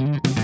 Mm-hmm. 0.00 0.39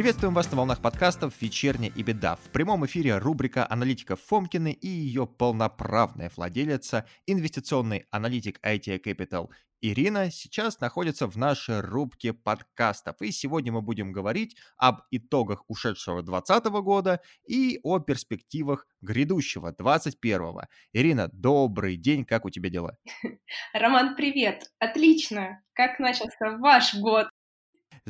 Приветствуем 0.00 0.32
вас 0.32 0.50
на 0.50 0.56
волнах 0.56 0.80
подкастов 0.80 1.34
«Вечерняя 1.42 1.92
и 1.94 2.02
беда». 2.02 2.36
В 2.36 2.50
прямом 2.52 2.86
эфире 2.86 3.18
рубрика 3.18 3.66
аналитиков 3.68 4.18
Фомкины 4.28 4.72
и 4.72 4.88
ее 4.88 5.26
полноправная 5.26 6.32
владелица, 6.34 7.04
инвестиционный 7.26 8.06
аналитик 8.10 8.58
IT 8.64 9.02
Capital 9.04 9.50
Ирина 9.82 10.30
сейчас 10.30 10.80
находится 10.80 11.26
в 11.26 11.36
нашей 11.36 11.80
рубке 11.80 12.32
подкастов. 12.32 13.16
И 13.20 13.30
сегодня 13.30 13.72
мы 13.72 13.82
будем 13.82 14.10
говорить 14.10 14.56
об 14.78 15.02
итогах 15.10 15.64
ушедшего 15.68 16.22
2020 16.22 16.64
года 16.82 17.20
и 17.46 17.78
о 17.82 17.98
перспективах 17.98 18.86
грядущего 19.02 19.70
2021. 19.70 20.62
Ирина, 20.94 21.28
добрый 21.30 21.96
день, 21.96 22.24
как 22.24 22.46
у 22.46 22.50
тебя 22.50 22.70
дела? 22.70 22.96
Роман, 23.74 24.16
привет! 24.16 24.64
Отлично! 24.78 25.62
Как 25.74 25.98
начался 25.98 26.56
ваш 26.58 26.94
год? 26.94 27.28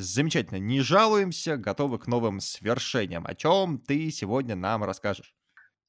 Замечательно, 0.01 0.57
не 0.57 0.81
жалуемся, 0.81 1.57
готовы 1.57 1.99
к 1.99 2.07
новым 2.07 2.39
свершениям. 2.39 3.25
О 3.27 3.35
чем 3.35 3.77
ты 3.77 4.09
сегодня 4.09 4.55
нам 4.55 4.83
расскажешь? 4.83 5.35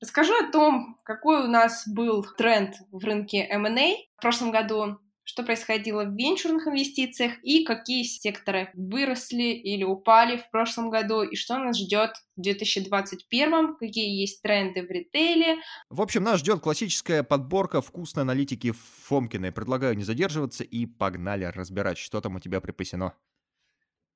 Расскажу 0.03 0.35
о 0.35 0.51
том, 0.51 0.99
какой 1.03 1.45
у 1.45 1.47
нас 1.47 1.89
был 1.89 2.23
тренд 2.37 2.75
в 2.91 3.03
рынке 3.05 3.39
M&A 3.39 3.95
в 4.19 4.21
прошлом 4.21 4.51
году, 4.51 4.99
что 5.25 5.45
происходило 5.45 6.05
в 6.05 6.15
венчурных 6.15 6.67
инвестициях 6.67 7.33
и 7.43 7.65
какие 7.65 8.03
секторы 8.03 8.71
выросли 8.75 9.55
или 9.55 9.85
упали 9.85 10.37
в 10.37 10.51
прошлом 10.51 10.91
году 10.91 11.23
и 11.23 11.37
что 11.37 11.57
нас 11.57 11.79
ждет 11.79 12.11
в 12.37 12.43
2021, 12.43 13.77
какие 13.77 14.21
есть 14.21 14.43
тренды 14.43 14.83
в 14.83 14.91
ритейле. 14.91 15.57
В 15.89 16.03
общем, 16.03 16.25
нас 16.25 16.41
ждет 16.41 16.61
классическая 16.61 17.23
подборка 17.23 17.81
вкусной 17.81 18.25
аналитики 18.25 18.75
Фомкиной. 19.05 19.53
Предлагаю 19.53 19.97
не 19.97 20.05
задерживаться 20.05 20.65
и 20.65 20.85
погнали 20.85 21.45
разбирать, 21.45 21.97
что 21.97 22.21
там 22.21 22.37
у 22.37 22.41
тебя 22.41 22.61
припасено. 22.61 23.15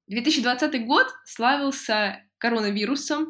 2020 0.09 0.87
год 0.87 1.07
славился 1.25 2.23
коронавирусом, 2.39 3.29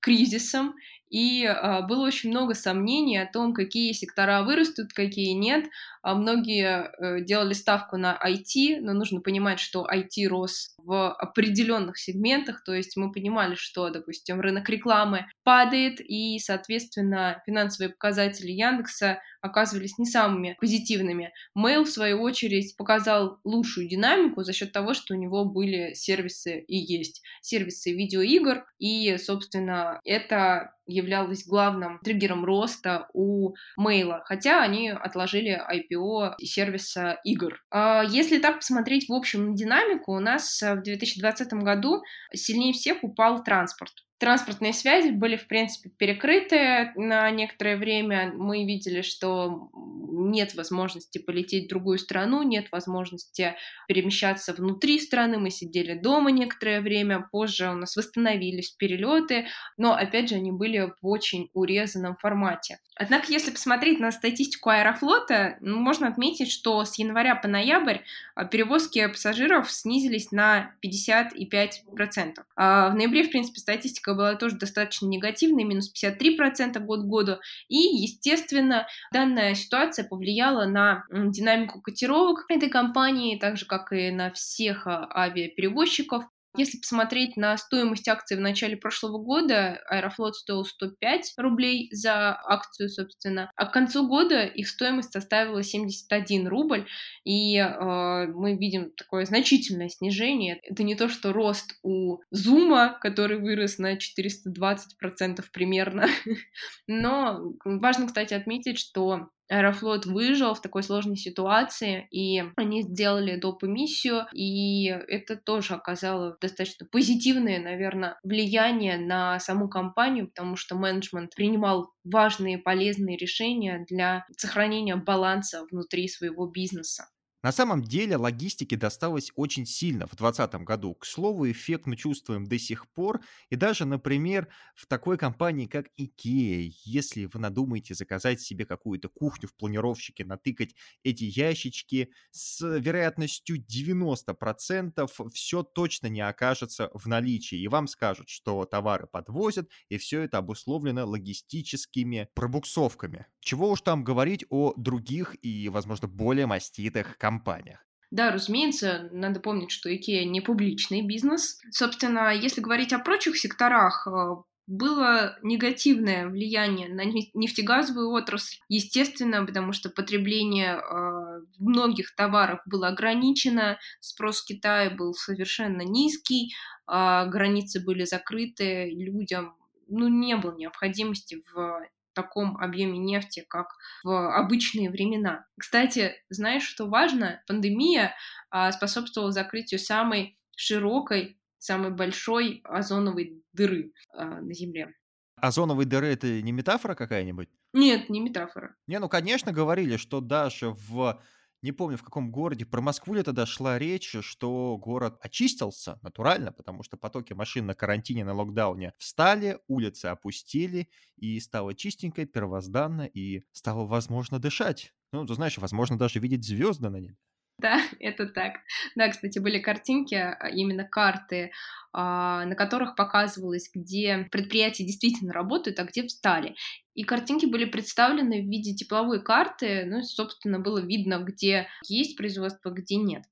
кризисом, 0.00 0.74
и 1.10 1.44
э, 1.44 1.82
было 1.86 2.06
очень 2.06 2.30
много 2.30 2.54
сомнений 2.54 3.18
о 3.18 3.30
том, 3.30 3.52
какие 3.52 3.92
сектора 3.92 4.42
вырастут, 4.42 4.92
какие 4.92 5.32
нет. 5.32 5.66
А 6.02 6.14
многие 6.14 6.90
э, 6.92 7.24
делали 7.24 7.52
ставку 7.52 7.96
на 7.96 8.18
IT, 8.24 8.80
но 8.80 8.94
нужно 8.94 9.20
понимать, 9.20 9.60
что 9.60 9.86
IT 9.86 10.26
рос 10.28 10.74
в 10.78 11.12
определенных 11.12 11.98
сегментах, 11.98 12.64
то 12.64 12.72
есть 12.72 12.96
мы 12.96 13.12
понимали, 13.12 13.54
что, 13.54 13.90
допустим, 13.90 14.40
рынок 14.40 14.68
рекламы 14.68 15.26
падает, 15.42 16.00
и, 16.00 16.38
соответственно, 16.38 17.42
финансовые 17.44 17.90
показатели 17.90 18.52
Яндекса 18.52 19.20
оказывались 19.42 19.98
не 19.98 20.06
самыми 20.06 20.56
позитивными. 20.60 21.32
Mail, 21.58 21.84
в 21.84 21.90
свою 21.90 22.22
очередь, 22.22 22.76
показал 22.76 23.38
лучшую 23.44 23.88
динамику 23.88 24.42
за 24.42 24.52
счет 24.52 24.72
того, 24.72 24.94
что 24.94 25.14
у 25.14 25.16
него 25.16 25.44
были 25.44 25.94
сервисы 25.94 26.60
и 26.60 26.76
есть 26.76 27.22
сервисы 27.42 27.92
видеоигр, 27.92 28.64
и, 28.78 29.16
собственно, 29.18 30.00
это 30.04 30.74
являлось 30.90 31.46
главным 31.46 31.98
триггером 32.00 32.44
роста 32.44 33.08
у 33.14 33.54
Мейла, 33.76 34.22
хотя 34.26 34.62
они 34.62 34.90
отложили 34.90 35.58
IPO 35.58 36.34
сервиса 36.42 37.18
игр. 37.24 37.62
А 37.70 38.02
если 38.02 38.38
так 38.38 38.56
посмотреть 38.56 39.08
в 39.08 39.12
общем 39.12 39.54
динамику, 39.54 40.14
у 40.14 40.20
нас 40.20 40.60
в 40.60 40.82
2020 40.82 41.52
году 41.54 42.02
сильнее 42.34 42.72
всех 42.72 43.02
упал 43.02 43.42
транспорт 43.42 43.92
транспортные 44.20 44.74
связи 44.74 45.10
были, 45.10 45.36
в 45.36 45.46
принципе, 45.46 45.88
перекрыты 45.88 46.92
на 46.94 47.30
некоторое 47.30 47.76
время. 47.76 48.32
Мы 48.36 48.66
видели, 48.66 49.00
что 49.00 49.70
нет 49.72 50.54
возможности 50.54 51.18
полететь 51.18 51.66
в 51.66 51.68
другую 51.70 51.98
страну, 51.98 52.42
нет 52.42 52.70
возможности 52.70 53.56
перемещаться 53.88 54.52
внутри 54.52 55.00
страны. 55.00 55.38
Мы 55.38 55.50
сидели 55.50 55.94
дома 55.94 56.30
некоторое 56.30 56.82
время, 56.82 57.26
позже 57.32 57.70
у 57.70 57.74
нас 57.74 57.96
восстановились 57.96 58.70
перелеты, 58.70 59.46
но, 59.78 59.94
опять 59.94 60.28
же, 60.28 60.36
они 60.36 60.52
были 60.52 60.92
в 61.00 61.08
очень 61.08 61.48
урезанном 61.54 62.16
формате. 62.16 62.78
Однако, 62.96 63.32
если 63.32 63.50
посмотреть 63.50 63.98
на 63.98 64.12
статистику 64.12 64.68
Аэрофлота, 64.68 65.56
ну, 65.60 65.78
можно 65.78 66.06
отметить, 66.06 66.50
что 66.50 66.84
с 66.84 66.98
января 66.98 67.34
по 67.34 67.48
ноябрь 67.48 68.00
а, 68.34 68.44
перевозки 68.44 69.06
пассажиров 69.06 69.72
снизились 69.72 70.32
на 70.32 70.74
55%. 70.84 72.34
А 72.56 72.90
в 72.90 72.94
ноябре, 72.94 73.24
в 73.24 73.30
принципе, 73.30 73.60
статистика 73.60 74.09
статистика 74.10 74.14
была 74.14 74.34
тоже 74.36 74.56
достаточно 74.56 75.06
негативной, 75.06 75.64
минус 75.64 75.92
53% 75.92 76.78
год 76.80 77.00
к 77.00 77.06
году. 77.06 77.38
И, 77.68 77.76
естественно, 77.76 78.86
данная 79.12 79.54
ситуация 79.54 80.06
повлияла 80.06 80.66
на 80.66 81.04
динамику 81.10 81.80
котировок 81.80 82.44
этой 82.48 82.68
компании, 82.68 83.38
так 83.38 83.56
же, 83.56 83.66
как 83.66 83.92
и 83.92 84.10
на 84.10 84.30
всех 84.30 84.86
а, 84.86 85.08
авиаперевозчиков. 85.14 86.24
Если 86.56 86.78
посмотреть 86.78 87.36
на 87.36 87.56
стоимость 87.56 88.08
акций 88.08 88.36
в 88.36 88.40
начале 88.40 88.76
прошлого 88.76 89.18
года, 89.18 89.80
Аэрофлот 89.88 90.34
стоил 90.34 90.64
105 90.64 91.34
рублей 91.36 91.88
за 91.92 92.36
акцию, 92.44 92.88
собственно, 92.88 93.52
а 93.54 93.66
к 93.66 93.72
концу 93.72 94.08
года 94.08 94.44
их 94.44 94.68
стоимость 94.68 95.12
составила 95.12 95.62
71 95.62 96.48
рубль, 96.48 96.86
и 97.24 97.56
э, 97.56 98.26
мы 98.26 98.56
видим 98.56 98.90
такое 98.96 99.26
значительное 99.26 99.88
снижение. 99.88 100.58
Это 100.64 100.82
не 100.82 100.96
то, 100.96 101.08
что 101.08 101.32
рост 101.32 101.78
у 101.84 102.18
Зума, 102.32 102.98
который 103.00 103.38
вырос 103.38 103.78
на 103.78 103.94
420% 103.96 105.44
примерно, 105.52 106.08
но 106.88 107.54
важно, 107.64 108.08
кстати, 108.08 108.34
отметить, 108.34 108.78
что 108.78 109.28
Аэрофлот 109.50 110.06
выжил 110.06 110.54
в 110.54 110.62
такой 110.62 110.82
сложной 110.82 111.16
ситуации, 111.16 112.06
и 112.10 112.42
они 112.56 112.82
сделали 112.82 113.36
доп. 113.36 113.64
эмиссию, 113.64 114.26
и 114.32 114.86
это 114.86 115.36
тоже 115.36 115.74
оказало 115.74 116.36
достаточно 116.40 116.86
позитивное, 116.86 117.58
наверное, 117.60 118.18
влияние 118.22 118.96
на 118.96 119.38
саму 119.40 119.68
компанию, 119.68 120.28
потому 120.28 120.56
что 120.56 120.76
менеджмент 120.76 121.34
принимал 121.34 121.92
важные 122.04 122.58
полезные 122.58 123.16
решения 123.16 123.84
для 123.88 124.24
сохранения 124.36 124.96
баланса 124.96 125.66
внутри 125.70 126.08
своего 126.08 126.46
бизнеса. 126.46 127.08
На 127.42 127.52
самом 127.52 127.82
деле 127.82 128.16
логистике 128.16 128.76
досталось 128.76 129.32
очень 129.34 129.64
сильно 129.64 130.06
в 130.06 130.14
2020 130.16 130.54
году. 130.66 130.94
К 130.94 131.06
слову, 131.06 131.50
эффект 131.50 131.86
мы 131.86 131.96
чувствуем 131.96 132.46
до 132.46 132.58
сих 132.58 132.86
пор. 132.90 133.22
И 133.48 133.56
даже, 133.56 133.86
например, 133.86 134.48
в 134.74 134.86
такой 134.86 135.16
компании, 135.16 135.66
как 135.66 135.86
IKEA, 135.98 136.70
если 136.84 137.24
вы 137.24 137.40
надумаете 137.40 137.94
заказать 137.94 138.42
себе 138.42 138.66
какую-то 138.66 139.08
кухню 139.08 139.48
в 139.48 139.54
планировщике, 139.54 140.26
натыкать 140.26 140.74
эти 141.02 141.24
ящички, 141.24 142.12
с 142.30 142.60
вероятностью 142.60 143.56
90% 143.58 145.08
все 145.32 145.62
точно 145.62 146.08
не 146.08 146.20
окажется 146.20 146.90
в 146.92 147.06
наличии. 147.06 147.58
И 147.58 147.68
вам 147.68 147.86
скажут, 147.86 148.28
что 148.28 148.66
товары 148.66 149.06
подвозят, 149.06 149.70
и 149.88 149.96
все 149.96 150.20
это 150.20 150.38
обусловлено 150.38 151.06
логистическими 151.06 152.28
пробуксовками. 152.34 153.26
Чего 153.40 153.70
уж 153.70 153.80
там 153.80 154.04
говорить 154.04 154.44
о 154.50 154.74
других 154.76 155.36
и, 155.42 155.70
возможно, 155.70 156.06
более 156.06 156.44
маститых 156.46 157.16
компаниях 157.16 157.29
компаниях. 157.30 157.78
Да, 158.10 158.32
разумеется, 158.32 159.08
надо 159.12 159.38
помнить, 159.38 159.70
что 159.70 159.88
IKEA 159.88 160.24
не 160.24 160.40
публичный 160.40 161.02
бизнес. 161.02 161.60
Собственно, 161.70 162.34
если 162.34 162.60
говорить 162.60 162.92
о 162.92 162.98
прочих 162.98 163.36
секторах, 163.36 164.08
э, 164.08 164.34
было 164.66 165.38
негативное 165.42 166.26
влияние 166.26 166.88
на 166.88 167.04
нефтегазовую 167.04 168.10
отрасль, 168.10 168.56
естественно, 168.68 169.46
потому 169.46 169.72
что 169.72 169.90
потребление 169.90 170.74
э, 170.74 171.40
многих 171.58 172.14
товаров 172.16 172.60
было 172.66 172.88
ограничено, 172.88 173.78
спрос 174.00 174.42
Китая 174.42 174.90
был 174.90 175.14
совершенно 175.14 175.82
низкий, 175.82 176.52
э, 176.88 177.26
границы 177.28 177.78
были 177.84 178.04
закрыты, 178.04 178.90
людям 178.90 179.54
ну, 179.86 180.08
не 180.08 180.36
было 180.36 180.56
необходимости 180.56 181.42
в 181.52 181.88
таком 182.22 182.56
объеме 182.58 182.98
нефти, 182.98 183.44
как 183.48 183.68
в 184.04 184.36
обычные 184.36 184.90
времена. 184.90 185.46
Кстати, 185.58 186.12
знаешь, 186.28 186.64
что 186.64 186.86
важно? 186.86 187.42
Пандемия 187.46 188.14
а, 188.50 188.72
способствовала 188.72 189.32
закрытию 189.32 189.78
самой 189.78 190.38
широкой, 190.56 191.38
самой 191.58 191.90
большой 191.90 192.60
озоновой 192.64 193.42
дыры 193.52 193.92
а, 194.12 194.40
на 194.40 194.54
Земле. 194.54 194.94
Озоновой 195.36 195.86
дыры 195.86 196.08
это 196.08 196.42
не 196.42 196.52
метафора 196.52 196.94
какая-нибудь? 196.94 197.48
Нет, 197.72 198.10
не 198.10 198.20
метафора. 198.20 198.76
Не, 198.86 198.98
ну, 198.98 199.08
конечно, 199.08 199.52
говорили, 199.52 199.96
что 199.96 200.20
даже 200.20 200.70
в 200.70 201.22
не 201.62 201.72
помню 201.72 201.96
в 201.96 202.02
каком 202.02 202.30
городе, 202.30 202.64
про 202.66 202.80
Москву 202.80 203.14
ли 203.14 203.22
тогда 203.22 203.46
шла 203.46 203.78
речь, 203.78 204.14
что 204.20 204.76
город 204.78 205.18
очистился 205.20 205.98
натурально, 206.02 206.52
потому 206.52 206.82
что 206.82 206.96
потоки 206.96 207.32
машин 207.32 207.66
на 207.66 207.74
карантине, 207.74 208.24
на 208.24 208.32
локдауне 208.34 208.92
встали, 208.98 209.58
улицы 209.68 210.06
опустили, 210.06 210.88
и 211.16 211.38
стало 211.40 211.74
чистенько, 211.74 212.24
первозданно, 212.26 213.02
и 213.02 213.42
стало 213.52 213.86
возможно 213.86 214.38
дышать. 214.38 214.94
Ну, 215.12 215.26
ты 215.26 215.34
знаешь, 215.34 215.58
возможно 215.58 215.98
даже 215.98 216.18
видеть 216.20 216.44
звезды 216.44 216.88
на 216.88 216.96
небе. 216.98 217.16
Да, 217.60 217.80
это 218.00 218.26
так. 218.26 218.54
Да, 218.96 219.08
кстати, 219.08 219.38
были 219.38 219.58
картинки, 219.58 220.14
а, 220.14 220.48
именно 220.48 220.84
карты, 220.84 221.52
а, 221.92 222.44
на 222.46 222.54
которых 222.54 222.96
показывалось, 222.96 223.70
где 223.74 224.28
предприятия 224.30 224.84
действительно 224.84 225.32
работают, 225.32 225.78
а 225.78 225.84
где 225.84 226.06
встали. 226.06 226.54
И 226.94 227.04
картинки 227.04 227.46
были 227.46 227.64
представлены 227.66 228.42
в 228.42 228.48
виде 228.48 228.74
тепловой 228.74 229.22
карты, 229.22 229.84
ну, 229.84 230.02
собственно, 230.02 230.58
было 230.58 230.78
видно, 230.78 231.18
где 231.18 231.68
есть 231.88 232.16
производство, 232.16 232.70
где 232.70 232.96
нет. 232.96 233.24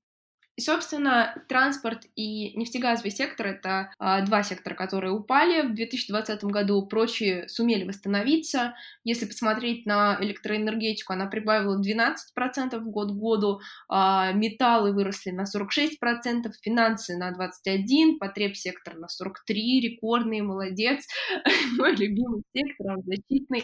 И, 0.59 0.61
собственно, 0.61 1.41
транспорт 1.47 2.03
и 2.17 2.51
нефтегазовый 2.57 3.11
сектор— 3.11 3.47
это 3.47 3.93
а, 3.97 4.19
два 4.25 4.43
сектора, 4.43 4.75
которые 4.75 5.13
упали 5.13 5.61
в 5.61 5.73
2020 5.73 6.43
году, 6.43 6.85
прочие 6.85 7.47
сумели 7.47 7.87
восстановиться. 7.87 8.75
Если 9.05 9.25
посмотреть 9.25 9.85
на 9.85 10.17
электроэнергетику, 10.19 11.13
она 11.13 11.27
прибавила 11.27 11.81
12% 11.81 12.77
год 12.81 13.11
к 13.11 13.15
году, 13.15 13.61
а, 13.87 14.33
металлы 14.33 14.91
выросли 14.91 15.31
на 15.31 15.45
46%, 15.45 16.51
финансы 16.61 17.15
на 17.15 17.31
21%, 17.31 18.17
потребсектор 18.19 18.97
на 18.97 19.07
43%, 19.07 19.79
рекордный, 19.79 20.41
молодец, 20.41 21.07
мой 21.77 21.95
любимый 21.95 22.43
сектор, 22.53 22.97
он 22.97 23.03
защитный. 23.05 23.63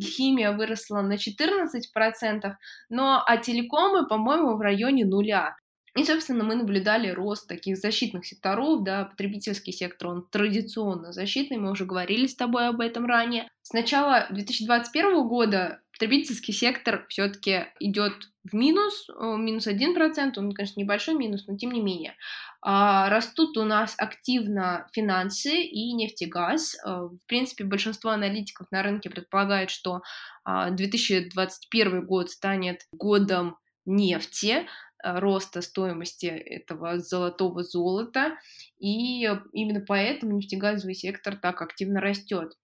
Химия 0.00 0.52
выросла 0.52 1.02
на 1.02 1.16
14%, 1.16 2.54
но 2.88 3.22
а 3.26 3.36
телекомы, 3.36 4.08
по-моему, 4.08 4.56
в 4.56 4.60
районе 4.62 5.04
нуля. 5.04 5.54
И, 5.96 6.04
собственно, 6.04 6.44
мы 6.44 6.54
наблюдали 6.54 7.08
рост 7.08 7.48
таких 7.48 7.76
защитных 7.76 8.24
секторов, 8.24 8.84
да, 8.84 9.06
потребительский 9.06 9.72
сектор, 9.72 10.08
он 10.08 10.26
традиционно 10.30 11.12
защитный, 11.12 11.56
мы 11.58 11.70
уже 11.70 11.84
говорили 11.84 12.26
с 12.26 12.36
тобой 12.36 12.68
об 12.68 12.80
этом 12.80 13.06
ранее. 13.06 13.48
С 13.62 13.72
начала 13.72 14.26
2021 14.30 15.26
года 15.26 15.80
потребительский 15.92 16.52
сектор 16.52 17.04
все-таки 17.08 17.66
идет 17.78 18.14
в 18.44 18.54
минус, 18.54 19.08
э, 19.10 19.36
минус 19.36 19.66
1%, 19.66 20.38
он, 20.38 20.52
конечно, 20.52 20.80
небольшой 20.80 21.14
минус, 21.14 21.46
но 21.46 21.56
тем 21.56 21.72
не 21.72 21.82
менее. 21.82 22.14
А, 22.62 23.10
растут 23.10 23.56
у 23.58 23.64
нас 23.64 23.94
активно 23.98 24.88
финансы 24.92 25.62
и 25.62 25.92
нефтегаз. 25.92 26.76
Э, 26.76 27.08
в 27.10 27.26
принципе, 27.26 27.64
большинство 27.64 28.10
аналитиков 28.10 28.66
на 28.70 28.82
рынке 28.82 29.10
предполагает, 29.10 29.70
что 29.70 30.00
2021 30.46 31.98
а, 31.98 32.00
год 32.00 32.30
станет 32.30 32.86
годом 32.92 33.58
нефти, 33.84 34.66
роста 35.02 35.62
стоимости 35.62 36.26
этого 36.26 36.98
золотого 36.98 37.62
золота, 37.62 38.36
и 38.78 39.22
именно 39.52 39.84
поэтому 39.86 40.36
нефтегазовый 40.36 40.94
сектор 40.94 41.36
так 41.36 41.62
активно 41.62 42.00
растет. 42.00 42.54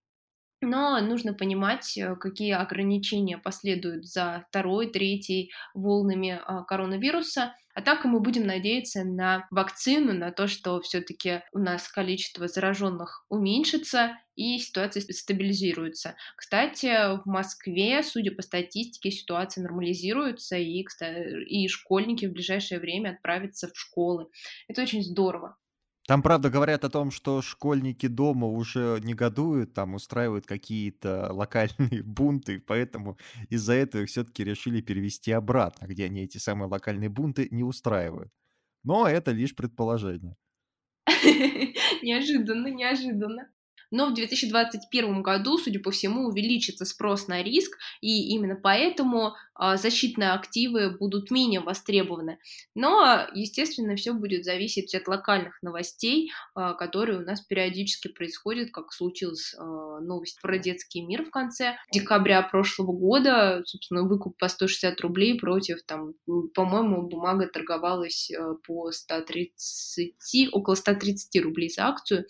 Но 0.63 0.99
нужно 1.01 1.35
понимать, 1.35 1.97
э, 1.99 2.17
какие 2.17 2.53
ограничения 2.53 3.37
последуют 3.37 4.07
за 4.07 4.47
второй, 4.49 4.91
третьей 4.91 5.53
волнами 5.75 6.41
а, 6.43 6.63
коронавируса. 6.65 7.55
А 7.75 7.83
так 7.83 8.07
мы 8.07 8.21
будем 8.21 8.47
надеяться 8.47 9.05
на 9.05 9.47
вакцину, 9.51 10.15
на 10.15 10.33
то, 10.33 10.47
что 10.47 10.81
все-таки 10.81 11.43
у 11.53 11.59
нас 11.59 11.87
количество 11.89 12.49
зараженных 12.49 13.27
уменьшится 13.29 14.17
и 14.37 14.59
ситуация 14.59 15.01
стабилизируется. 15.01 16.15
Кстати, 16.37 17.17
в 17.23 17.27
Москве, 17.27 18.03
судя 18.03 18.33
по 18.33 18.43
статистике, 18.43 19.11
ситуация 19.11 19.63
нормализируется, 19.63 20.57
и, 20.57 20.85
и 21.47 21.69
школьники 21.69 22.27
в 22.27 22.33
ближайшее 22.33 22.79
время 22.79 23.11
отправятся 23.11 23.69
в 23.69 23.79
школы. 23.79 24.29
Это 24.69 24.83
очень 24.83 25.03
здорово. 25.03 25.57
Там, 26.07 26.23
правда, 26.23 26.51
говорят 26.51 26.85
о 26.85 26.91
том, 26.91 27.11
что 27.11 27.43
школьники 27.43 28.07
дома 28.07 28.47
уже 28.47 29.01
негодуют, 29.03 29.75
там 29.75 29.95
устраивают 29.95 30.47
какие-то 30.47 31.33
локальные 31.33 32.03
бунты, 32.05 32.61
поэтому 32.61 33.19
из-за 33.49 33.73
этого 33.73 34.03
их 34.03 34.09
все-таки 34.09 34.45
решили 34.45 34.81
перевести 34.81 35.33
обратно, 35.33 35.87
где 35.87 36.05
они 36.05 36.23
эти 36.23 36.39
самые 36.39 36.69
локальные 36.69 37.09
бунты 37.09 37.49
не 37.51 37.65
устраивают. 37.65 38.33
Но 38.85 39.09
это 39.09 39.33
лишь 39.33 39.57
предположение. 39.57 40.37
Неожиданно, 42.03 42.69
неожиданно. 42.69 43.51
Но 43.91 44.07
в 44.07 44.15
2021 44.15 45.23
году, 45.23 45.59
судя 45.59 45.81
по 45.81 45.91
всему, 45.91 46.27
увеличится 46.27 46.85
спрос 46.85 47.29
на 47.29 47.43
риск, 47.43 47.79
и 48.01 48.29
именно 48.35 48.57
поэтому 48.57 49.35
защитные 49.59 50.33
активы 50.33 50.91
будут 50.91 51.31
менее 51.31 51.61
востребованы. 51.61 52.39
Но, 52.75 53.27
естественно, 53.35 53.97
все 53.97 54.13
будет 54.13 54.45
зависеть 54.45 54.95
от 54.95 55.09
локальных 55.09 55.63
новостей, 55.63 56.33
а, 56.55 56.75
которые 56.75 57.19
у 57.19 57.23
нас 57.23 57.41
периодически 57.41 58.09
происходят, 58.09 58.71
как 58.71 58.93
случилась 58.93 59.55
а, 59.59 60.01
новость 60.01 60.41
про 60.43 60.59
детский 60.59 61.03
мир 61.03 61.25
в 61.25 61.31
конце 61.31 61.77
декабря 61.93 62.43
прошлого 62.43 62.93
года, 62.93 63.63
собственно, 63.65 64.03
выкуп 64.03 64.37
по 64.39 64.49
160 64.49 65.01
рублей 65.01 65.39
против, 65.39 65.83
там, 65.85 66.15
по-моему, 66.55 67.03
бумага 67.03 67.47
торговалась 67.47 68.31
по 68.67 68.91
130, 68.91 70.49
около 70.53 70.75
130 70.75 71.43
рублей 71.43 71.71
за 71.71 71.87
акцию. 71.87 72.27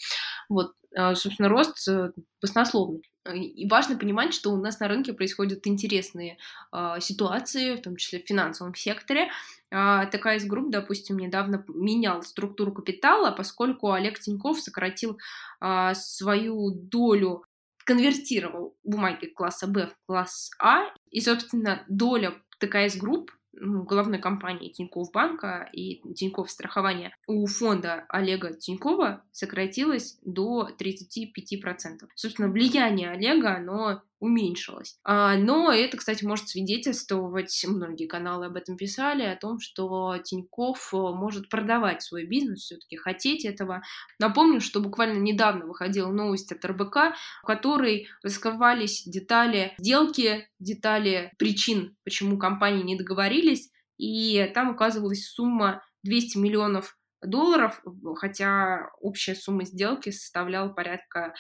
Вот, 0.49 0.73
а, 0.97 1.15
собственно, 1.15 1.49
рост 1.49 1.87
э, 1.89 2.13
баснословный. 2.41 3.03
И 3.35 3.69
важно 3.69 3.97
понимать, 3.97 4.35
что 4.35 4.53
у 4.53 4.57
нас 4.57 4.81
на 4.81 4.89
рынке 4.89 5.13
происходят 5.13 5.67
интересные 5.67 6.39
э, 6.73 7.01
ситуации, 7.01 7.77
в 7.77 7.83
том 7.83 7.97
числе 7.97 8.21
в 8.21 8.27
финансовом 8.27 8.75
секторе. 8.75 9.31
Э, 9.71 10.07
такая 10.11 10.37
из 10.37 10.45
групп, 10.45 10.71
допустим, 10.71 11.19
недавно 11.19 11.65
менял 11.69 12.23
структуру 12.23 12.73
капитала, 12.73 13.31
поскольку 13.31 13.93
Олег 13.93 14.19
Тиньков 14.19 14.61
сократил 14.61 15.19
э, 15.61 15.93
свою 15.95 16.71
долю 16.71 17.45
конвертировал 17.85 18.77
бумаги 18.83 19.27
класса 19.27 19.69
Б 19.69 19.87
в 19.87 20.07
класс 20.07 20.51
А, 20.59 20.93
и, 21.11 21.21
собственно, 21.21 21.85
доля 21.89 22.35
такая 22.59 22.87
из 22.87 22.97
групп 22.97 23.31
головной 23.61 24.19
компании 24.19 24.71
Тинькофф 24.71 25.11
банка 25.13 25.69
и 25.73 26.03
Тинькофф 26.15 26.51
страхования 26.51 27.17
у 27.27 27.47
фонда 27.47 28.05
Олега 28.09 28.53
Тинькова 28.53 29.23
сократилось 29.33 30.19
до 30.23 30.69
35%. 30.79 32.09
Собственно, 32.15 32.49
влияние 32.49 33.11
Олега, 33.11 33.57
оно 33.57 34.03
уменьшилось. 34.19 34.99
А, 35.05 35.37
но 35.37 35.73
это, 35.73 35.97
кстати, 35.97 36.25
может 36.25 36.49
свидетельствовать, 36.49 37.65
многие 37.67 38.07
каналы 38.07 38.47
об 38.47 38.57
этом 38.57 38.77
писали, 38.77 39.23
о 39.23 39.37
том, 39.37 39.61
что 39.61 40.17
Тиньков 40.25 40.93
э, 40.93 40.97
может 40.97 41.49
продавать 41.49 42.03
свой 42.03 42.27
бизнес, 42.27 42.61
все-таки 42.61 42.97
хотеть 42.97 43.45
этого. 43.45 43.83
Напомню, 44.19 44.61
что 44.61 44.81
буквально 44.81 45.19
недавно 45.19 45.67
выходила 45.67 46.11
новость 46.11 46.53
от 46.53 46.65
РБК, 46.65 47.15
в 47.43 47.47
которой 47.47 48.09
раскрывались 48.23 49.05
детали 49.05 49.75
сделки, 49.79 50.49
детали 50.59 51.33
причин, 51.39 51.97
почему 52.05 52.39
компании 52.39 52.83
не 52.83 52.97
договорились, 52.97 53.71
и 53.99 54.51
там 54.55 54.71
указывалась 54.71 55.27
сумма 55.27 55.83
200 56.05 56.39
миллионов 56.39 56.97
долларов, 57.23 57.83
хотя 58.17 58.91
общая 59.01 59.35
сумма 59.35 59.65
сделки 59.65 60.11
составляла 60.11 60.69
порядка 60.69 61.35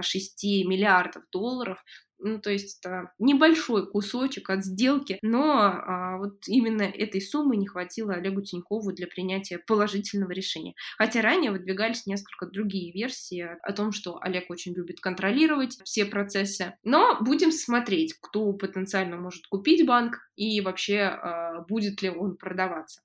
6 0.00 0.44
а, 0.44 0.68
миллиардов 0.68 1.24
долларов. 1.30 1.82
Ну, 2.20 2.40
то 2.40 2.50
есть 2.50 2.80
это 2.80 3.12
небольшой 3.20 3.88
кусочек 3.88 4.50
от 4.50 4.64
сделки, 4.64 5.18
но 5.22 5.60
а, 5.60 6.18
вот 6.18 6.48
именно 6.48 6.82
этой 6.82 7.20
суммы 7.20 7.56
не 7.56 7.68
хватило 7.68 8.14
Олегу 8.14 8.42
Тинькову 8.42 8.92
для 8.92 9.06
принятия 9.06 9.58
положительного 9.58 10.32
решения. 10.32 10.74
Хотя 10.96 11.22
ранее 11.22 11.52
выдвигались 11.52 12.06
несколько 12.06 12.46
другие 12.46 12.92
версии 12.92 13.48
о 13.62 13.72
том, 13.72 13.92
что 13.92 14.18
Олег 14.20 14.50
очень 14.50 14.74
любит 14.74 15.00
контролировать 15.00 15.78
все 15.84 16.04
процессы. 16.06 16.74
Но 16.82 17.18
будем 17.20 17.52
смотреть, 17.52 18.14
кто 18.20 18.52
потенциально 18.52 19.16
может 19.16 19.46
купить 19.46 19.86
банк 19.86 20.18
и 20.34 20.60
вообще 20.60 21.02
а, 21.02 21.60
будет 21.68 22.02
ли 22.02 22.10
он 22.10 22.36
продаваться. 22.36 23.00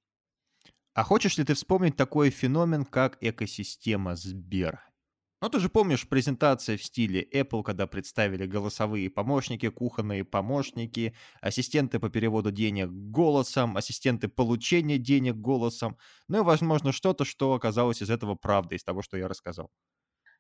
А 0.94 1.04
хочешь 1.04 1.38
ли 1.38 1.44
ты 1.44 1.54
вспомнить 1.54 1.96
такой 1.96 2.30
феномен, 2.30 2.86
как 2.86 3.18
экосистема 3.22 4.16
Сбер? 4.16 4.82
Ну, 5.42 5.50
ты 5.50 5.60
же 5.60 5.68
помнишь 5.68 6.08
презентации 6.08 6.78
в 6.78 6.84
стиле 6.84 7.22
Apple, 7.34 7.64
когда 7.64 7.86
представили 7.86 8.46
голосовые 8.46 9.10
помощники, 9.10 9.70
кухонные 9.70 10.24
помощники, 10.24 11.16
ассистенты 11.42 12.00
по 12.00 12.10
переводу 12.10 12.52
денег 12.52 12.90
голосом, 12.90 13.76
ассистенты 13.76 14.30
получения 14.30 14.98
денег 14.98 15.36
голосом, 15.36 15.98
ну 16.30 16.40
и, 16.40 16.44
возможно, 16.46 16.94
что-то, 16.94 17.26
что 17.26 17.54
оказалось 17.54 18.02
из 18.02 18.10
этого 18.10 18.36
правдой, 18.36 18.78
из 18.78 18.84
того, 18.86 19.02
что 19.02 19.18
я 19.18 19.28
рассказал. 19.28 19.70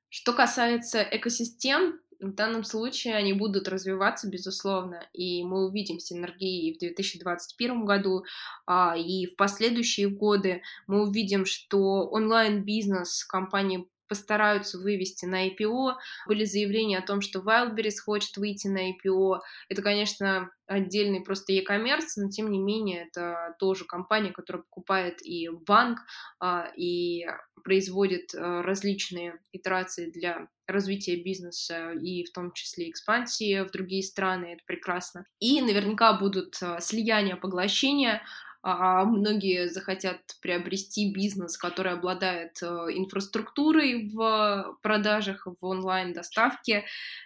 Что 0.10 0.33
касается 0.33 1.01
экосистем, 1.01 2.00
в 2.20 2.34
данном 2.34 2.63
случае 2.63 3.15
они 3.15 3.34
будут 3.34 3.67
развиваться, 3.67 4.29
безусловно, 4.29 5.05
и 5.13 5.43
мы 5.43 5.65
увидим 5.65 6.00
синергии 6.00 6.74
в 6.74 6.79
2021 6.79 7.86
году, 7.86 8.24
а, 8.65 8.96
и 8.98 9.27
в 9.27 9.36
последующие 9.36 10.10
годы 10.10 10.62
мы 10.88 11.03
увидим, 11.03 11.46
что 11.46 12.08
онлайн-бизнес 12.08 13.25
компании 13.25 13.88
постараются 14.13 14.77
вывести 14.77 15.25
на 15.25 15.48
IPO. 15.48 15.96
Были 16.27 16.46
заявления 16.46 17.00
о 17.00 17.05
том, 17.05 17.22
что 17.22 17.39
Wildberries 17.39 17.98
хочет 18.03 18.38
выйти 18.38 18.67
на 18.67 18.91
IPO. 18.91 19.39
Это, 19.70 19.82
конечно, 19.82 20.51
отдельный 20.67 21.22
просто 21.22 21.51
e-commerce, 21.53 22.13
но 22.17 22.29
тем 22.29 22.51
не 22.51 22.60
менее 22.60 23.08
это 23.08 23.55
тоже 23.60 23.86
компания, 23.86 24.32
которая 24.32 24.63
покупает 24.63 25.25
и 25.25 25.50
банк, 25.50 26.00
а, 26.39 26.72
и 26.77 27.25
производит 27.63 28.34
а, 28.36 28.62
различные 28.62 29.39
итерации 29.51 30.10
для 30.10 30.48
развития 30.67 31.15
бизнеса 31.15 31.91
и 31.91 32.24
в 32.24 32.32
том 32.32 32.51
числе 32.53 32.89
экспансии 32.89 33.62
в 33.62 33.72
другие 33.72 34.03
страны, 34.03 34.53
это 34.53 34.63
прекрасно. 34.65 35.25
И 35.39 35.62
наверняка 35.62 36.13
будут 36.13 36.58
а, 36.62 36.79
слияния, 36.79 37.36
поглощения, 37.36 38.22
а 38.65 39.03
многие 39.03 39.67
захотят 39.67 40.22
приобрести 40.41 41.12
бизнес, 41.12 41.58
который 41.58 41.91
обладает 41.91 42.63
э, 42.63 42.65
инфраструктурой 42.65 44.08
в 44.08 44.77
продажах, 44.82 45.46
в 45.46 45.65
онлайн-доставке, 45.65 46.86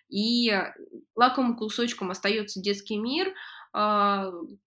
и 0.09 0.51
лакомым 1.15 1.55
кусочком 1.55 2.09
остается 2.09 2.59
детский 2.59 2.97
мир— 2.97 3.31
а, 3.37 3.56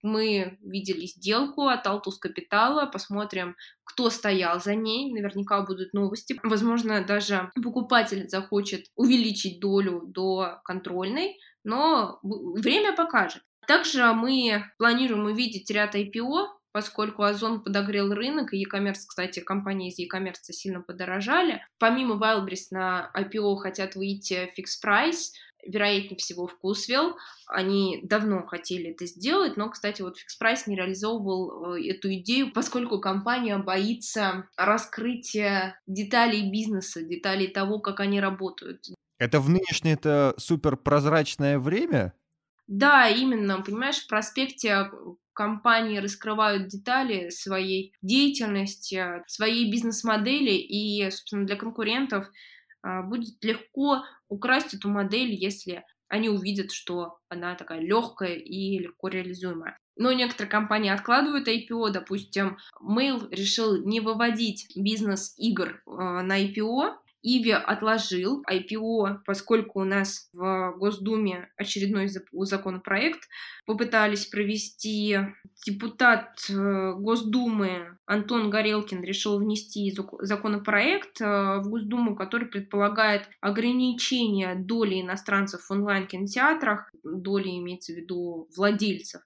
мы 0.02 0.58
видели 0.62 1.06
сделку 1.06 1.66
от 1.68 1.86
Altus 1.86 2.18
Капитала, 2.20 2.86
посмотрим, 2.86 3.56
кто 3.84 4.08
стоял 4.10 4.60
за 4.60 4.74
ней, 4.74 5.12
наверняка 5.12 5.62
будут 5.62 5.92
новости. 5.92 6.38
Возможно, 6.42 7.04
даже 7.04 7.50
покупатель 7.62 8.28
захочет 8.28 8.86
увеличить 8.94 9.60
долю 9.60 10.02
до 10.06 10.60
контрольной, 10.64 11.38
но 11.64 12.20
время 12.22 12.94
покажет. 12.94 13.42
Также 13.66 14.12
мы 14.12 14.64
планируем 14.78 15.24
увидеть 15.26 15.70
ряд 15.70 15.94
IPO, 15.94 16.46
поскольку 16.72 17.24
Озон 17.24 17.62
подогрел 17.62 18.12
рынок, 18.12 18.52
и 18.52 18.58
e-commerce, 18.58 19.04
кстати, 19.06 19.40
компании 19.40 19.90
из 19.90 19.98
e-commerce 19.98 20.52
сильно 20.52 20.80
подорожали. 20.82 21.64
Помимо 21.78 22.14
Wildberries 22.14 22.68
на 22.70 23.10
IPO 23.16 23.56
хотят 23.56 23.96
выйти 23.96 24.48
Fix 24.56 24.78
Price, 24.84 25.32
вероятнее 25.66 26.16
всего, 26.18 26.46
вкусвел. 26.46 27.16
Они 27.46 28.00
давно 28.02 28.46
хотели 28.46 28.90
это 28.90 29.06
сделать, 29.06 29.56
но, 29.56 29.70
кстати, 29.70 30.02
вот 30.02 30.16
Price 30.42 30.62
не 30.66 30.76
реализовывал 30.76 31.74
э, 31.74 31.88
эту 31.88 32.12
идею, 32.14 32.52
поскольку 32.52 33.00
компания 33.00 33.58
боится 33.58 34.48
раскрытия 34.56 35.80
деталей 35.86 36.50
бизнеса, 36.50 37.02
деталей 37.02 37.48
того, 37.48 37.80
как 37.80 38.00
они 38.00 38.20
работают. 38.20 38.86
Это 39.18 39.40
в 39.40 39.50
нынешнее 39.50 39.94
это 39.94 40.34
суперпрозрачное 40.38 41.58
время? 41.58 42.14
Да, 42.66 43.08
именно, 43.08 43.60
понимаешь, 43.62 43.98
в 43.98 44.06
проспекте 44.06 44.90
компании 45.32 45.98
раскрывают 45.98 46.68
детали 46.68 47.30
своей 47.30 47.94
деятельности, 48.02 49.22
своей 49.26 49.70
бизнес-модели, 49.70 50.52
и, 50.52 51.10
собственно, 51.10 51.46
для 51.46 51.56
конкурентов 51.56 52.30
будет 52.82 53.42
легко 53.44 54.04
украсть 54.28 54.74
эту 54.74 54.88
модель, 54.88 55.32
если 55.32 55.84
они 56.08 56.28
увидят, 56.28 56.72
что 56.72 57.18
она 57.28 57.54
такая 57.54 57.80
легкая 57.80 58.34
и 58.34 58.78
легко 58.78 59.08
реализуемая. 59.08 59.78
Но 59.96 60.12
некоторые 60.12 60.50
компании 60.50 60.90
откладывают 60.90 61.46
IPO, 61.46 61.90
допустим, 61.90 62.58
Mail 62.82 63.28
решил 63.30 63.84
не 63.84 64.00
выводить 64.00 64.66
бизнес 64.74 65.34
игр 65.38 65.82
а, 65.86 66.22
на 66.22 66.42
IPO, 66.42 66.94
Иви 67.22 67.50
отложил 67.50 68.42
IPO, 68.50 69.20
поскольку 69.26 69.80
у 69.80 69.84
нас 69.84 70.28
в 70.32 70.74
Госдуме 70.78 71.50
очередной 71.56 72.08
законопроект 72.32 73.28
попытались 73.66 74.26
провести. 74.26 75.18
Депутат 75.66 76.46
э, 76.48 76.94
Госдумы 76.94 77.98
Антон 78.06 78.48
Горелкин 78.48 79.02
решил 79.02 79.38
внести 79.38 79.94
законопроект 80.20 81.20
э, 81.20 81.58
в 81.58 81.68
Госдуму, 81.68 82.16
который 82.16 82.48
предполагает 82.48 83.28
ограничение 83.40 84.54
доли 84.54 85.02
иностранцев 85.02 85.60
в 85.60 85.70
онлайн-кинотеатрах, 85.70 86.90
доли 87.04 87.58
имеется 87.58 87.92
в 87.92 87.96
виду 87.96 88.48
владельцев, 88.56 89.20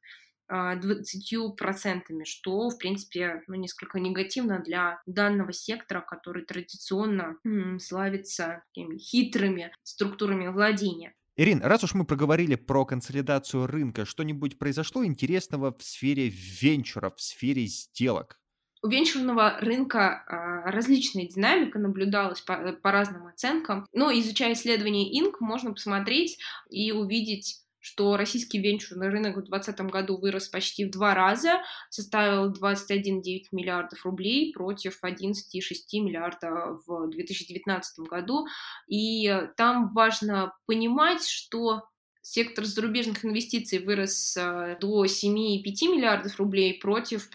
20%, 0.49 2.23
а, 2.23 2.25
что, 2.25 2.71
в 2.71 2.79
принципе, 2.79 3.43
ну, 3.47 3.55
несколько 3.55 4.01
негативно 4.01 4.61
для 4.61 5.01
данного 5.07 5.53
сектора, 5.53 6.01
который 6.01 6.45
традиционно 6.45 7.39
м, 7.45 7.79
славится 7.79 8.63
такими 8.73 8.99
хитрыми 8.99 9.73
структурами 9.83 10.49
владения. 10.49 11.15
Ирин, 11.37 11.63
раз 11.63 11.83
уж 11.83 11.95
мы 11.95 12.05
проговорили 12.05 12.55
про 12.55 12.85
консолидацию 12.85 13.67
рынка, 13.67 14.05
что-нибудь 14.05 14.59
произошло 14.59 15.05
интересного 15.05 15.73
в 15.77 15.83
сфере 15.83 16.29
венчуров, 16.29 17.17
в 17.17 17.23
сфере 17.23 17.67
сделок? 17.67 18.41
У 18.83 18.89
венчурного 18.89 19.59
рынка 19.61 20.25
а, 20.27 20.71
различная 20.71 21.27
динамика 21.27 21.79
наблюдалась 21.79 22.43
по, 22.43 22.73
по 22.75 22.93
разным 22.93 23.27
оценкам, 23.27 23.87
но 23.95 24.13
изучая 24.13 24.53
исследования 24.53 25.11
Inc., 25.19 25.37
можно 25.41 25.73
посмотреть 25.73 26.39
и 26.69 26.93
увидеть 26.93 27.64
что 27.85 28.17
российский 28.17 28.59
венчурный 28.61 29.11
рынок 29.11 29.37
в 29.37 29.45
2020 29.45 29.81
году 29.93 30.17
вырос 30.17 30.49
почти 30.49 30.87
в 30.87 30.91
два 30.91 31.15
раза, 31.15 31.61
составил 31.91 32.51
21,9 32.51 33.49
миллиардов 33.53 34.07
рублей 34.07 34.55
против 34.55 35.05
11,6 35.05 36.01
миллиарда 36.01 36.79
в 36.87 37.11
2019 37.11 38.09
году. 38.09 38.47
И 38.89 39.31
там 39.59 39.91
важно 39.91 40.55
понимать, 40.65 41.27
что 41.27 41.83
сектор 42.23 42.65
зарубежных 42.65 43.23
инвестиций 43.23 43.81
вырос 43.81 44.35
э, 44.39 44.79
до 44.81 45.05
7,5 45.05 45.35
миллиардов 45.83 46.39
рублей 46.39 46.81
против 46.81 47.29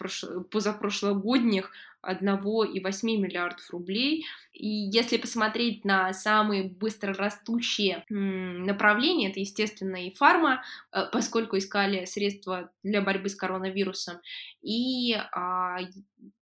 позапрошлогодних 0.50 1.70
1,8 2.06 3.04
миллиардов 3.16 3.68
рублей. 3.70 4.26
И 4.52 4.68
если 4.68 5.16
посмотреть 5.16 5.84
на 5.84 6.12
самые 6.12 6.64
быстро 6.64 7.14
растущие 7.14 8.04
направления, 8.08 9.30
это, 9.30 9.40
естественно, 9.40 9.96
и 9.96 10.14
фарма, 10.14 10.62
э, 10.92 11.04
поскольку 11.12 11.58
искали 11.58 12.04
средства 12.04 12.70
для 12.82 13.00
борьбы 13.00 13.28
с 13.28 13.34
коронавирусом, 13.34 14.20
и, 14.62 15.14
а, 15.32 15.78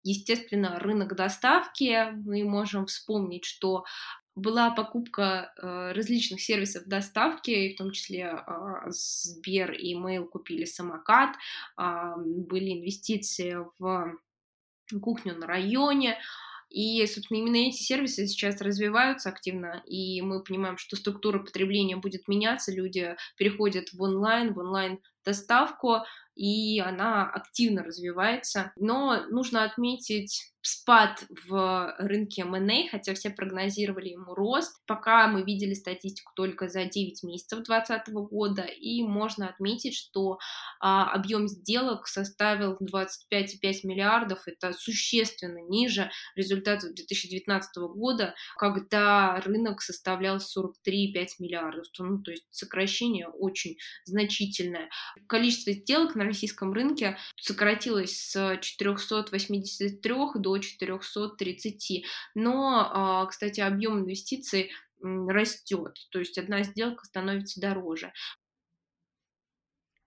естественно, 0.04 0.80
рынок 0.80 1.16
доставки. 1.16 2.12
Мы 2.12 2.44
можем 2.44 2.86
вспомнить, 2.86 3.44
что 3.44 3.84
была 4.36 4.70
покупка 4.72 5.54
э, 5.58 5.94
различных 5.94 6.42
сервисов 6.42 6.86
доставки, 6.86 7.74
в 7.74 7.78
том 7.78 7.92
числе 7.92 8.44
э, 8.46 8.90
Сбер 8.90 9.72
и 9.72 9.96
Mail 9.96 10.26
купили 10.26 10.66
самокат, 10.66 11.36
э, 11.78 12.14
были 12.18 12.74
инвестиции 12.74 13.58
в 13.80 14.18
кухню 15.02 15.36
на 15.36 15.48
районе. 15.48 16.18
И, 16.70 17.06
собственно, 17.06 17.38
именно 17.38 17.56
эти 17.70 17.82
сервисы 17.82 18.28
сейчас 18.28 18.60
развиваются 18.60 19.30
активно, 19.30 19.84
и 19.86 20.22
мы 20.22 20.44
понимаем, 20.44 20.78
что 20.78 20.96
структура 20.96 21.40
потребления 21.40 21.96
будет 21.96 22.28
меняться, 22.28 22.74
люди 22.74 23.16
переходят 23.38 23.94
в 23.94 24.02
онлайн, 24.02 24.54
в 24.54 24.60
онлайн-доставку, 24.60 26.00
и 26.36 26.80
она 26.80 27.30
активно 27.30 27.84
развивается. 27.84 28.74
Но 28.76 29.26
нужно 29.30 29.64
отметить 29.64 30.54
спад 30.66 31.26
в 31.48 31.96
рынке 32.00 32.42
M&A, 32.42 32.90
хотя 32.90 33.14
все 33.14 33.30
прогнозировали 33.30 34.10
ему 34.10 34.34
рост. 34.34 34.82
Пока 34.88 35.28
мы 35.28 35.44
видели 35.44 35.76
статистику 35.76 36.32
только 36.36 36.70
за 36.70 36.86
9 36.86 37.24
месяцев 37.24 37.64
2020 37.64 38.14
года, 38.30 38.64
и 38.64 39.04
можно 39.04 39.48
отметить, 39.48 39.96
что 39.96 40.40
а, 40.80 41.12
объем 41.12 41.48
сделок 41.48 42.08
составил 42.08 42.78
25,5 42.78 43.82
миллиардов. 43.84 44.48
Это 44.48 44.74
существенно 44.74 45.60
ниже 45.60 46.10
результатов 46.36 46.96
2019 46.96 47.78
года, 47.94 48.34
когда 48.58 49.40
рынок 49.42 49.82
составлял 49.82 50.38
43,5 50.38 51.28
миллиардов. 51.40 51.86
Ну, 52.00 52.22
то 52.24 52.32
есть 52.32 52.46
сокращение 52.50 53.28
очень 53.28 53.78
значительное. 54.06 54.90
Количество 55.28 55.74
сделок 55.74 56.16
на 56.16 56.24
российском 56.24 56.74
рынке 56.74 57.18
сократилось 57.36 58.32
с 58.32 58.58
483 58.62 60.14
до 60.36 60.55
430. 60.60 62.06
Но, 62.36 62.90
а, 62.92 63.26
кстати, 63.26 63.60
объем 63.60 64.00
инвестиций 64.00 64.72
растет, 65.02 65.98
то 66.10 66.20
есть 66.20 66.38
одна 66.38 66.64
сделка 66.64 67.06
становится 67.06 67.60
дороже. 67.60 68.12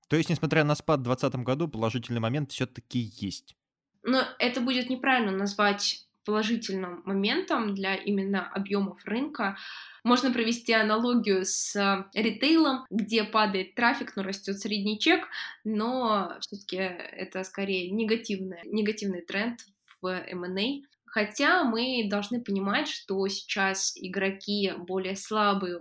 То 0.08 0.16
есть, 0.16 0.30
несмотря 0.30 0.64
на 0.64 0.74
спад 0.74 1.00
в 1.00 1.04
2020 1.04 1.44
году, 1.44 1.68
положительный 1.68 2.20
момент 2.20 2.50
все-таки 2.50 2.98
есть. 2.98 3.54
Но 4.02 4.24
это 4.38 4.60
будет 4.60 4.88
неправильно 4.88 5.32
назвать 5.32 6.08
положительным 6.24 7.00
моментом 7.06 7.74
для 7.74 7.94
именно 7.94 8.46
объемов 8.52 9.02
рынка. 9.06 9.56
Можно 10.04 10.30
провести 10.30 10.74
аналогию 10.74 11.46
с 11.46 11.74
ритейлом, 12.12 12.84
где 12.90 13.24
падает 13.24 13.74
трафик, 13.74 14.14
но 14.14 14.22
растет 14.22 14.58
средний 14.58 14.98
чек, 14.98 15.26
но 15.64 16.36
все-таки 16.40 16.76
это 16.76 17.44
скорее 17.44 17.90
негативный, 17.90 18.60
негативный 18.64 19.22
тренд 19.22 19.60
в 20.00 20.06
M&A. 20.06 20.82
Хотя 21.06 21.64
мы 21.64 22.06
должны 22.08 22.42
понимать, 22.42 22.88
что 22.88 23.26
сейчас 23.28 23.92
игроки 23.96 24.72
более 24.76 25.16
слабые 25.16 25.78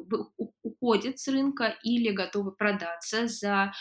уходят 0.63 1.19
с 1.19 1.27
рынка 1.27 1.75
или 1.83 2.11
готовы 2.11 2.53
продаться 2.53 3.27
за 3.27 3.73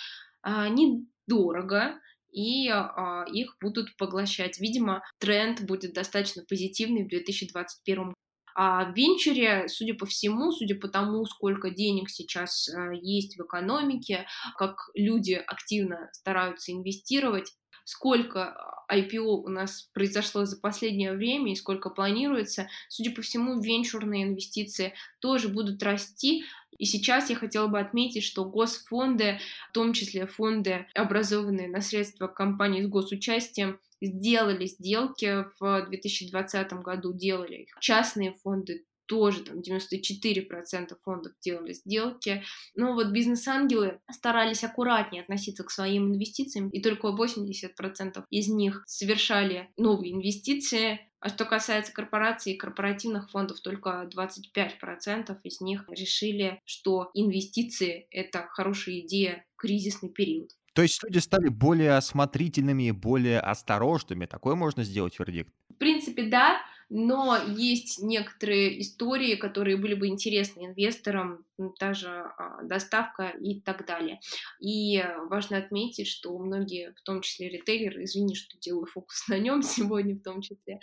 а, 0.43 0.69
недорого, 0.69 2.01
и 2.33 2.69
а, 2.69 3.25
их 3.33 3.57
будут 3.61 3.97
поглощать. 3.97 4.59
Видимо, 4.61 5.03
тренд 5.19 5.63
будет 5.63 5.95
достаточно 5.95 6.43
позитивный 6.49 7.05
в 7.05 7.09
2021 7.09 8.05
году. 8.05 8.15
А 8.59 8.91
в 8.91 8.97
венчуре, 8.97 9.69
судя 9.69 9.93
по 9.95 10.07
всему, 10.07 10.51
судя 10.51 10.77
по 10.77 10.89
тому, 10.89 11.27
сколько 11.27 11.69
денег 11.69 12.09
сейчас 12.09 12.71
а, 12.71 12.91
есть 12.93 13.37
в 13.37 13.45
экономике, 13.45 14.27
как 14.57 14.77
люди 14.95 15.35
активно 15.35 16.09
стараются 16.13 16.73
инвестировать, 16.73 17.53
сколько 17.87 18.57
IPO 18.91 19.45
у 19.45 19.49
нас 19.49 19.89
произошло 19.95 20.45
за 20.45 20.59
последнее 20.59 21.13
время 21.13 21.53
и 21.53 21.57
сколько 21.57 21.89
планируется, 21.89 22.69
судя 22.89 23.13
по 23.13 23.23
всему, 23.23 23.61
венчурные 23.61 24.25
инвестиции 24.25 24.95
тоже 25.21 25.49
будут 25.49 25.83
расти. 25.83 26.45
И 26.79 26.85
сейчас 26.85 27.31
я 27.31 27.37
хотела 27.37 27.69
бы 27.69 27.79
отметить, 27.79 28.25
что 28.25 28.45
госфонды, 28.45 29.39
в 29.71 29.73
том 29.73 29.93
числе 29.93 30.27
фонды, 30.27 30.87
образованные 30.95 31.69
на 31.69 31.81
средства 31.81 32.27
компаний 32.27 32.83
с 32.83 32.89
госучастием, 32.89 33.81
сделали 34.03 34.67
сделки 34.67 35.47
в 35.59 35.87
2020 35.87 36.73
году, 36.83 37.13
делали 37.15 37.63
их. 37.63 37.77
Частные 37.81 38.35
фонды 38.35 38.85
тоже 39.07 39.43
там 39.45 39.61
94% 39.61 40.97
фондов 41.03 41.33
делали 41.41 41.73
сделки. 41.73 42.43
Но 42.75 42.95
вот 42.95 43.09
бизнес-ангелы 43.09 44.01
старались 44.11 44.65
аккуратнее 44.65 45.23
относиться 45.23 45.65
к 45.65 45.71
своим 45.71 46.15
инвестициям, 46.15 46.69
и 46.71 46.81
только 46.81 47.09
80% 47.09 48.25
из 48.31 48.49
них 48.49 48.83
совершали 48.87 49.71
новые 49.77 50.13
инвестиции. 50.13 51.01
А 51.21 51.29
что 51.29 51.45
касается 51.45 51.93
корпораций 51.93 52.53
и 52.53 52.57
корпоративных 52.57 53.31
фондов, 53.31 53.61
только 53.61 54.09
25% 54.15 55.39
из 55.43 55.61
них 55.61 55.85
решили, 55.89 56.61
что 56.65 57.11
инвестиции— 57.15 58.07
это 58.11 58.47
хорошая 58.51 59.01
идея 59.01 59.45
в 59.55 59.61
кризисный 59.61 60.11
период. 60.11 60.51
То 60.75 60.83
есть 60.83 61.03
люди 61.03 61.19
стали 61.19 61.49
более 61.49 61.97
осмотрительными, 61.97 62.91
более 62.91 63.41
осторожными. 63.41 64.27
Такое 64.27 64.55
можно 64.57 64.85
сделать 64.85 65.19
вердикт? 65.19 65.51
В 65.71 65.79
принципе, 65.79 66.25
да 66.25 66.61
но 66.89 67.37
есть 67.49 68.01
некоторые 68.01 68.81
истории, 68.81 69.35
которые 69.35 69.77
были 69.77 69.95
бы 69.95 70.07
интересны 70.07 70.67
инвесторам, 70.67 71.45
та 71.79 71.95
же 71.95 72.09
а, 72.09 72.63
доставка 72.63 73.29
и 73.29 73.61
так 73.61 73.87
далее. 73.87 74.21
И 74.61 75.03
важно 75.29 75.59
отметить, 75.59 76.07
что 76.07 76.39
многие, 76.39 76.93
в 76.93 77.03
том 77.03 77.23
числе 77.23 77.49
ритейлеры, 77.49 78.05
извини, 78.05 78.35
что 78.35 78.57
делаю 78.59 78.87
фокус 78.87 79.27
на 79.29 79.39
нем 79.39 79.63
сегодня 79.63 80.15
в 80.15 80.23
том 80.23 80.43
числе, 80.43 80.81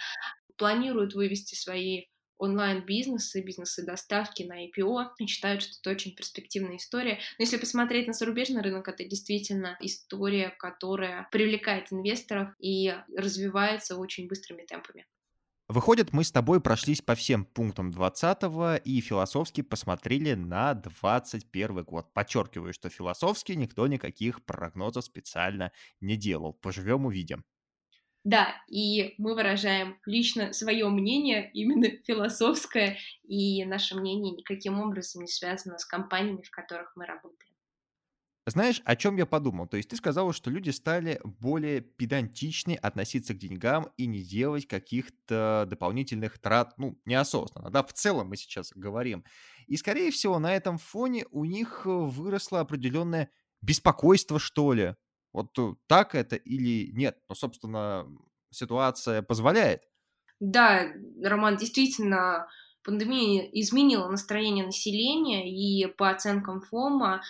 планируют 0.58 1.14
вывести 1.14 1.56
свои 1.56 2.06
онлайн-бизнесы, 2.38 3.42
бизнесы 3.42 3.86
доставки 3.86 4.44
на 4.44 4.66
IPO 4.66 5.12
и 5.20 5.28
считают, 5.28 5.64
что 5.64 5.80
это 5.80 5.92
очень 5.92 6.14
перспективная 6.14 6.76
история. 6.76 7.20
Но 7.38 7.44
если 7.44 7.58
посмотреть 7.58 8.08
на 8.08 8.14
зарубежный 8.14 8.62
рынок, 8.62 8.88
это 8.90 9.06
действительно 9.06 9.78
история, 9.80 10.50
которая 10.50 11.30
привлекает 11.32 11.94
инвесторов 11.94 12.50
и 12.60 12.94
развивается 13.16 13.96
очень 13.96 14.28
быстрыми 14.28 14.64
темпами. 14.64 15.06
Выходит, 15.74 16.14
мы 16.14 16.24
с 16.24 16.32
тобой 16.32 16.62
прошлись 16.62 17.02
по 17.02 17.16
всем 17.16 17.46
пунктам 17.46 17.90
20 17.90 18.44
и 18.86 19.02
философски 19.02 19.62
посмотрели 19.62 20.36
на 20.36 20.76
21 20.76 21.84
год. 21.84 22.14
Подчеркиваю, 22.14 22.76
что 22.76 22.90
философски 22.90 23.54
никто 23.54 23.88
никаких 23.88 24.46
прогнозов 24.46 25.04
специально 25.04 25.72
не 26.00 26.16
делал. 26.16 26.54
Поживем 26.54 27.08
увидим. 27.08 27.44
Да, 28.24 28.50
и 28.68 29.16
мы 29.18 29.34
выражаем 29.34 29.98
лично 30.06 30.54
свое 30.54 30.88
мнение, 30.90 31.50
именно 31.56 31.90
философское, 32.06 33.00
и 33.24 33.66
наше 33.66 33.96
мнение 33.96 34.32
никаким 34.32 34.80
образом 34.80 35.24
не 35.24 35.28
связано 35.28 35.80
с 35.80 35.86
компаниями, 35.86 36.44
в 36.44 36.52
которых 36.52 36.92
мы 36.96 37.08
работаем. 37.08 37.53
Знаешь, 38.46 38.82
о 38.84 38.96
чем 38.98 39.16
я 39.16 39.26
подумал? 39.26 39.68
То 39.68 39.78
есть 39.78 39.90
ты 39.90 39.96
сказала, 39.96 40.34
что 40.34 40.50
люди 40.50 40.70
стали 40.70 41.22
более 41.24 41.80
педантичнее 41.80 42.78
относиться 42.78 43.34
к 43.34 43.38
деньгам 43.38 43.90
и 43.96 44.06
не 44.06 44.22
делать 44.22 44.68
каких-то 44.68 45.66
дополнительных 45.70 46.40
трат, 46.40 46.74
ну, 46.78 47.00
неосознанно, 47.06 47.70
да, 47.70 47.84
в 47.84 47.94
целом 47.94 48.28
мы 48.28 48.36
сейчас 48.36 48.72
говорим. 48.76 49.24
И, 49.68 49.78
скорее 49.78 50.12
всего, 50.12 50.40
на 50.40 50.54
этом 50.54 50.78
фоне 50.78 51.26
у 51.32 51.46
них 51.46 51.86
выросло 51.86 52.60
определенное 52.60 53.30
беспокойство, 53.62 54.40
что 54.40 54.74
ли. 54.74 54.96
Вот 55.32 55.58
э, 55.58 55.76
так 55.88 56.14
это 56.14 56.36
или 56.36 56.92
нет? 56.92 57.18
Ну, 57.30 57.36
собственно, 57.36 58.06
ситуация 58.52 59.22
позволяет. 59.22 59.84
Да, 60.42 60.92
Роман, 61.24 61.56
действительно, 61.56 62.48
пандемия 62.84 63.50
изменила 63.54 64.10
настроение 64.10 64.66
населения, 64.66 65.50
и 65.50 65.88
по 65.88 66.10
оценкам 66.10 66.62
ФОМа 66.62 67.22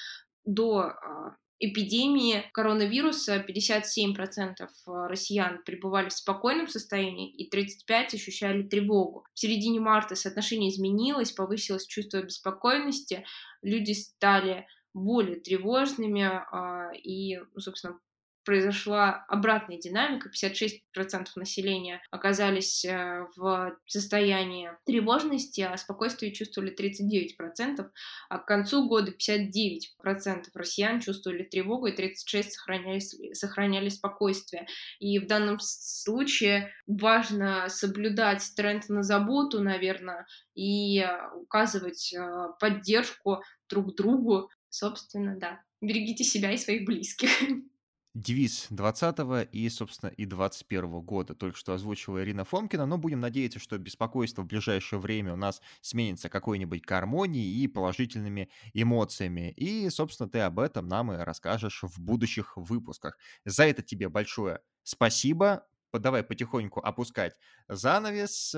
до 0.46 0.80
а, 0.80 1.36
эпидемии 1.60 2.50
коронавируса 2.52 3.38
57% 3.38 4.68
а, 4.86 5.08
россиян 5.08 5.64
пребывали 5.64 6.10
в 6.10 6.14
спокойном 6.14 6.68
состоянии 6.68 7.32
и 7.32 7.50
35% 7.50 8.16
ощущали 8.16 8.64
тревогу. 8.64 9.26
В 9.34 9.40
середине 9.40 9.80
марта 9.80 10.16
соотношение 10.16 10.70
изменилось, 10.70 11.32
повысилось 11.32 11.88
чувство 11.88 12.22
беспокойности, 12.22 13.26
люди 13.62 13.94
стали 13.94 14.68
более 14.94 15.40
тревожными 15.40 16.24
а, 16.24 16.92
и, 16.94 17.38
ну, 17.38 17.60
собственно, 17.60 18.00
произошла 18.46 19.26
обратная 19.28 19.78
динамика. 19.78 20.30
56% 20.30 21.28
населения 21.36 22.02
оказались 22.12 22.86
э, 22.86 23.26
в 23.36 23.78
состоянии 23.86 24.72
тревожности, 24.86 25.62
а 25.62 25.78
спокойствие 25.78 26.34
чувствовали 26.34 26.76
39%, 26.76 27.89
а 28.30 28.38
к 28.38 28.46
концу 28.46 28.88
года 28.88 29.12
59% 29.12 30.46
россиян 30.54 31.00
чувствовали 31.00 31.44
тревогу, 31.44 31.88
и 31.88 31.96
36% 31.96 32.44
сохраняли, 32.50 33.34
сохраняли 33.34 33.89
спокойствие. 33.89 34.67
И 35.00 35.20
в 35.20 35.28
данном 35.28 35.60
случае 35.60 36.74
важно 36.88 37.70
соблюдать 37.70 38.44
тренд 38.56 38.89
на 38.89 39.04
заботу, 39.04 39.62
наверное, 39.62 40.26
и 40.56 41.06
указывать 41.36 42.13
э, 42.13 42.48
поддержку 42.60 43.41
друг 43.70 43.96
другу. 43.96 44.50
Собственно, 44.70 45.38
да. 45.38 45.62
Берегите 45.82 46.24
себя 46.24 46.52
и 46.52 46.58
своих 46.58 46.86
близких. 46.86 47.30
девиз 48.13 48.67
20 48.69 49.49
и, 49.52 49.69
собственно, 49.69 50.10
и 50.10 50.26
21 50.26 51.02
года 51.02 51.34
только 51.34 51.58
что 51.58 51.73
озвучила 51.73 52.23
Ирина 52.23 52.45
Фомкина, 52.45 52.86
но 52.86 52.97
будем 52.97 53.19
надеяться, 53.19 53.60
что 53.60 53.78
беспокойство 53.78 54.43
в 54.43 54.47
ближайшее 54.47 54.99
время 54.99 55.34
у 55.34 55.36
нас 55.36 55.62
сменится 55.82 56.30
какой-нибудь 56.30 56.82
гармонией 56.82 57.63
и 57.63 57.67
положительными 57.67 58.49
эмоциями. 58.73 59.52
И, 59.52 59.89
собственно, 59.89 60.30
ты 60.30 60.39
об 60.39 60.60
этом 60.60 60.88
нам 60.88 61.12
и 61.12 61.17
расскажешь 61.17 61.84
в 61.84 61.99
будущих 61.99 62.56
выпусках. 62.56 63.17
За 63.45 63.63
это 63.63 63.82
тебе 63.82 64.10
большое 64.10 64.60
спасибо. 64.84 65.65
Давай 65.91 66.23
потихоньку 66.23 66.80
опускать 66.80 67.36
занавес. 67.67 68.56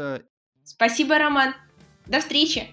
Спасибо, 0.63 1.17
Роман. 1.17 1.53
До 2.07 2.19
встречи. 2.19 2.69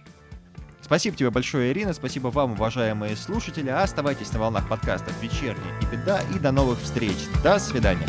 Спасибо 0.93 1.17
тебе 1.17 1.31
большое, 1.31 1.73
Ирина. 1.73 1.95
Спасибо 1.95 2.29
вам, 2.29 2.53
уважаемые 2.53 3.17
слушатели. 3.17 3.71
Оставайтесь 3.71 4.31
на 4.35 4.41
волнах 4.41 4.69
подкастов 4.69 5.15
«Вечерний 5.23 5.73
и 5.81 5.87
беда». 5.87 6.21
И 6.35 6.39
до 6.39 6.53
новых 6.53 6.83
встреч. 6.83 7.17
До 7.43 7.59
свидания. 7.59 8.07